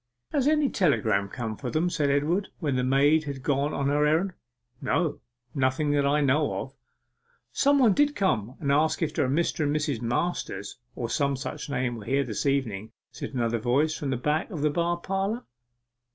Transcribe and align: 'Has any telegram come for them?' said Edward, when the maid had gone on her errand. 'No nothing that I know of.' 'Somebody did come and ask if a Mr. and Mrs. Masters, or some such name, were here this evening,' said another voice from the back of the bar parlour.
'Has 0.31 0.47
any 0.47 0.67
telegram 0.67 1.29
come 1.29 1.55
for 1.55 1.69
them?' 1.69 1.87
said 1.91 2.09
Edward, 2.09 2.47
when 2.57 2.75
the 2.75 2.83
maid 2.83 3.25
had 3.25 3.43
gone 3.43 3.71
on 3.71 3.87
her 3.89 4.03
errand. 4.07 4.33
'No 4.81 5.19
nothing 5.53 5.91
that 5.91 6.07
I 6.07 6.21
know 6.21 6.55
of.' 6.59 6.73
'Somebody 7.51 7.93
did 8.07 8.15
come 8.15 8.55
and 8.59 8.71
ask 8.71 9.03
if 9.03 9.15
a 9.19 9.29
Mr. 9.29 9.65
and 9.65 9.75
Mrs. 9.75 10.01
Masters, 10.01 10.79
or 10.95 11.07
some 11.07 11.35
such 11.35 11.69
name, 11.69 11.97
were 11.97 12.05
here 12.05 12.23
this 12.23 12.47
evening,' 12.47 12.91
said 13.11 13.35
another 13.35 13.59
voice 13.59 13.95
from 13.95 14.09
the 14.09 14.17
back 14.17 14.49
of 14.49 14.61
the 14.61 14.71
bar 14.71 14.97
parlour. 14.97 15.43